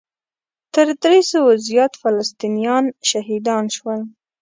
تر 0.73 0.87
درې 1.03 1.21
سوو 1.31 1.51
زیات 1.67 1.93
فلسطینیان 2.01 2.85
شهیدان 3.09 3.65
شول. 3.75 4.01